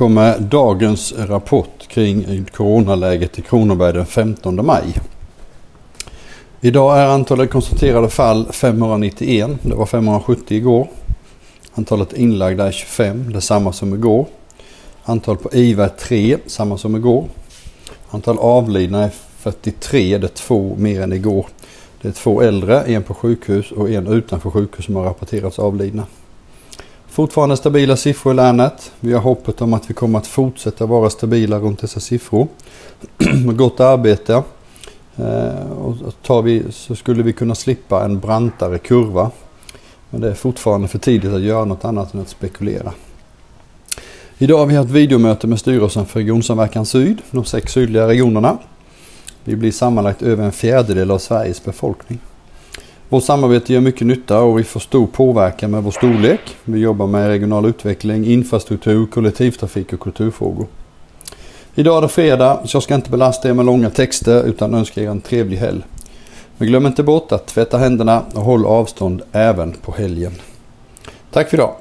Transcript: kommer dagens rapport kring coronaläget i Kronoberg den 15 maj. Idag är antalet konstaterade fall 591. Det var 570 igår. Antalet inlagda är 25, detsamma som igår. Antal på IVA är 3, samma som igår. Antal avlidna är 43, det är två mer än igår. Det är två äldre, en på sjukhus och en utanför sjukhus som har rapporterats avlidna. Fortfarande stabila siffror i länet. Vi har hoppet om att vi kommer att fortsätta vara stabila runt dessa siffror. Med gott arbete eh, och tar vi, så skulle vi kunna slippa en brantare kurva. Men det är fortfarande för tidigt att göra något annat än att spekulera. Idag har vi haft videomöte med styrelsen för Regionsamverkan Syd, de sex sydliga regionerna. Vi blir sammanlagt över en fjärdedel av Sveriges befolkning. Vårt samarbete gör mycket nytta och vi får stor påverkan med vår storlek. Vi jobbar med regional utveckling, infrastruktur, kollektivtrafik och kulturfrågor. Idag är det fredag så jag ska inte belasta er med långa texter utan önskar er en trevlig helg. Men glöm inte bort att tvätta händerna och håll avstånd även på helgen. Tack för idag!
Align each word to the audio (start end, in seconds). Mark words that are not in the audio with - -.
kommer 0.00 0.38
dagens 0.38 1.12
rapport 1.18 1.88
kring 1.88 2.44
coronaläget 2.44 3.38
i 3.38 3.42
Kronoberg 3.42 3.92
den 3.92 4.06
15 4.06 4.66
maj. 4.66 4.84
Idag 6.60 6.98
är 6.98 7.06
antalet 7.06 7.50
konstaterade 7.50 8.08
fall 8.08 8.46
591. 8.52 9.50
Det 9.62 9.74
var 9.74 9.86
570 9.86 10.56
igår. 10.56 10.88
Antalet 11.74 12.12
inlagda 12.12 12.66
är 12.66 12.72
25, 12.72 13.32
detsamma 13.32 13.72
som 13.72 13.94
igår. 13.94 14.26
Antal 15.04 15.36
på 15.36 15.48
IVA 15.52 15.84
är 15.84 15.88
3, 15.88 16.38
samma 16.46 16.78
som 16.78 16.96
igår. 16.96 17.28
Antal 18.10 18.38
avlidna 18.38 19.04
är 19.04 19.10
43, 19.38 20.18
det 20.18 20.26
är 20.26 20.28
två 20.28 20.76
mer 20.78 21.02
än 21.02 21.12
igår. 21.12 21.46
Det 22.02 22.08
är 22.08 22.12
två 22.12 22.42
äldre, 22.42 22.82
en 22.82 23.02
på 23.02 23.14
sjukhus 23.14 23.72
och 23.72 23.90
en 23.90 24.06
utanför 24.06 24.50
sjukhus 24.50 24.84
som 24.84 24.96
har 24.96 25.04
rapporterats 25.04 25.58
avlidna. 25.58 26.06
Fortfarande 27.10 27.56
stabila 27.56 27.96
siffror 27.96 28.32
i 28.32 28.36
länet. 28.36 28.92
Vi 29.00 29.12
har 29.12 29.20
hoppet 29.20 29.60
om 29.60 29.74
att 29.74 29.90
vi 29.90 29.94
kommer 29.94 30.18
att 30.18 30.26
fortsätta 30.26 30.86
vara 30.86 31.10
stabila 31.10 31.58
runt 31.58 31.80
dessa 31.80 32.00
siffror. 32.00 32.48
Med 33.46 33.56
gott 33.56 33.80
arbete 33.80 34.42
eh, 35.16 35.70
och 35.70 35.96
tar 36.22 36.42
vi, 36.42 36.64
så 36.70 36.96
skulle 36.96 37.22
vi 37.22 37.32
kunna 37.32 37.54
slippa 37.54 38.04
en 38.04 38.20
brantare 38.20 38.78
kurva. 38.78 39.30
Men 40.10 40.20
det 40.20 40.28
är 40.30 40.34
fortfarande 40.34 40.88
för 40.88 40.98
tidigt 40.98 41.32
att 41.32 41.40
göra 41.40 41.64
något 41.64 41.84
annat 41.84 42.14
än 42.14 42.20
att 42.20 42.28
spekulera. 42.28 42.92
Idag 44.38 44.58
har 44.58 44.66
vi 44.66 44.76
haft 44.76 44.90
videomöte 44.90 45.46
med 45.46 45.58
styrelsen 45.58 46.06
för 46.06 46.20
Regionsamverkan 46.20 46.86
Syd, 46.86 47.22
de 47.30 47.44
sex 47.44 47.72
sydliga 47.72 48.08
regionerna. 48.08 48.58
Vi 49.44 49.56
blir 49.56 49.72
sammanlagt 49.72 50.22
över 50.22 50.44
en 50.44 50.52
fjärdedel 50.52 51.10
av 51.10 51.18
Sveriges 51.18 51.64
befolkning. 51.64 52.18
Vårt 53.10 53.24
samarbete 53.24 53.72
gör 53.72 53.80
mycket 53.80 54.06
nytta 54.06 54.40
och 54.40 54.58
vi 54.58 54.64
får 54.64 54.80
stor 54.80 55.06
påverkan 55.06 55.70
med 55.70 55.82
vår 55.82 55.90
storlek. 55.90 56.40
Vi 56.64 56.78
jobbar 56.78 57.06
med 57.06 57.28
regional 57.28 57.66
utveckling, 57.66 58.26
infrastruktur, 58.26 59.06
kollektivtrafik 59.06 59.92
och 59.92 60.00
kulturfrågor. 60.00 60.66
Idag 61.74 61.98
är 61.98 62.02
det 62.02 62.08
fredag 62.08 62.60
så 62.64 62.76
jag 62.76 62.82
ska 62.82 62.94
inte 62.94 63.10
belasta 63.10 63.48
er 63.48 63.52
med 63.52 63.66
långa 63.66 63.90
texter 63.90 64.44
utan 64.44 64.74
önskar 64.74 65.02
er 65.02 65.08
en 65.08 65.20
trevlig 65.20 65.56
helg. 65.56 65.82
Men 66.56 66.68
glöm 66.68 66.86
inte 66.86 67.02
bort 67.02 67.32
att 67.32 67.46
tvätta 67.46 67.78
händerna 67.78 68.22
och 68.34 68.42
håll 68.42 68.66
avstånd 68.66 69.22
även 69.32 69.72
på 69.72 69.92
helgen. 69.92 70.32
Tack 71.30 71.50
för 71.50 71.56
idag! 71.56 71.74